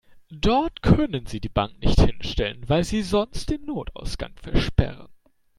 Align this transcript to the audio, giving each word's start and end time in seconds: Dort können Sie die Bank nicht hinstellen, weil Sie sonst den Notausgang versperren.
Dort 0.33 0.81
können 0.81 1.27
Sie 1.27 1.39
die 1.39 1.47
Bank 1.47 1.79
nicht 1.79 2.01
hinstellen, 2.01 2.67
weil 2.67 2.83
Sie 2.83 3.03
sonst 3.03 3.51
den 3.51 3.65
Notausgang 3.65 4.35
versperren. 4.35 5.13